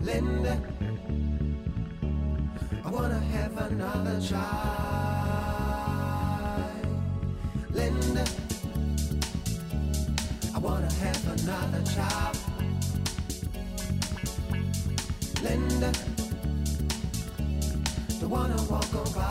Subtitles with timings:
[0.00, 0.60] Linda.
[2.84, 4.38] I wanna have another child,
[7.70, 8.24] Linda.
[10.54, 12.38] I wanna have another child,
[15.42, 15.92] Linda.
[18.20, 19.27] Don't wanna walk on by.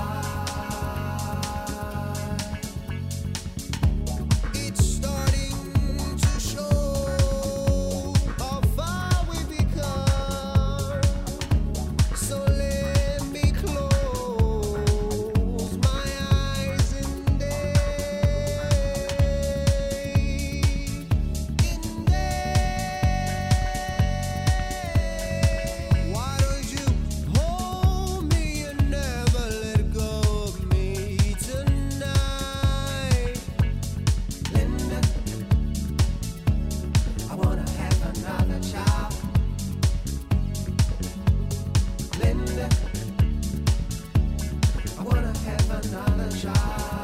[45.90, 46.97] Have another child.